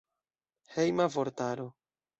[0.77, 1.73] Hejma vortaro.